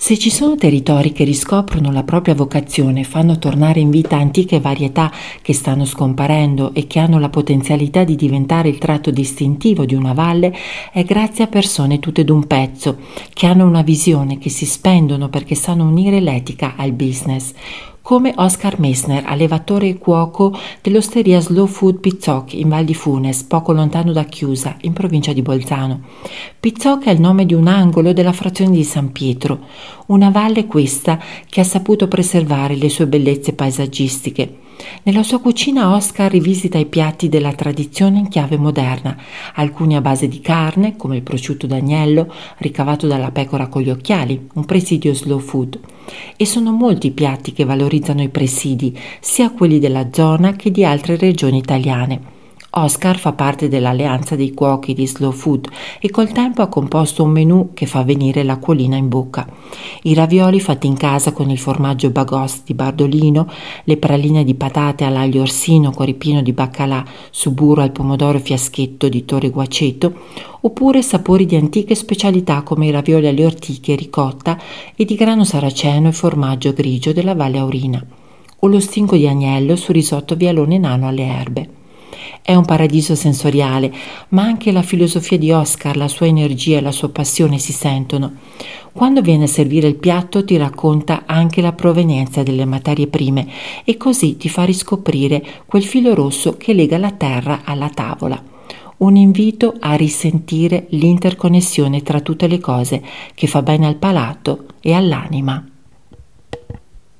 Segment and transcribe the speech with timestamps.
[0.00, 5.10] Se ci sono territori che riscoprono la propria vocazione, fanno tornare in vita antiche varietà
[5.42, 10.12] che stanno scomparendo e che hanno la potenzialità di diventare il tratto distintivo di una
[10.12, 10.54] valle,
[10.92, 12.98] è grazie a persone tutte d'un pezzo,
[13.34, 17.52] che hanno una visione, che si spendono perché sanno unire l'etica al business
[18.08, 23.72] come Oscar Messner, allevatore e cuoco dell'osteria Slow Food Pizzoc in Val di Funes, poco
[23.72, 26.00] lontano da Chiusa, in provincia di Bolzano.
[26.58, 29.58] Pizzoc è il nome di un angolo della frazione di San Pietro,
[30.06, 34.60] una valle questa che ha saputo preservare le sue bellezze paesaggistiche.
[35.02, 39.18] Nella sua cucina Oscar rivisita i piatti della tradizione in chiave moderna,
[39.56, 44.48] alcuni a base di carne, come il prosciutto d'agnello, ricavato dalla pecora con gli occhiali,
[44.54, 45.78] un presidio slow food.
[46.36, 50.84] E sono molti i piatti che valorizzano i presidi, sia quelli della zona che di
[50.84, 52.36] altre regioni italiane.
[52.70, 55.68] Oscar fa parte dell'alleanza dei cuochi di Slow Food
[55.98, 59.46] e col tempo ha composto un menù che fa venire l'acquolina in bocca.
[60.02, 63.50] I ravioli fatti in casa con il formaggio bagos di Bardolino,
[63.84, 69.08] le praline di patate all'aglio orsino con ripieno di baccalà su burro al pomodoro fiaschetto
[69.08, 70.12] di Torre Guaceto,
[70.60, 74.58] oppure sapori di antiche specialità come i ravioli alle ortiche, ricotta
[74.94, 78.04] e di grano saraceno e formaggio grigio della Valle Aurina,
[78.58, 81.77] o lo stinco di agnello su risotto vialone nano alle erbe.
[82.48, 83.92] È un paradiso sensoriale,
[84.30, 88.36] ma anche la filosofia di Oscar, la sua energia e la sua passione si sentono.
[88.90, 93.46] Quando viene a servire il piatto ti racconta anche la provenienza delle materie prime
[93.84, 98.42] e così ti fa riscoprire quel filo rosso che lega la terra alla tavola.
[98.96, 103.02] Un invito a risentire l'interconnessione tra tutte le cose
[103.34, 105.62] che fa bene al palato e all'anima.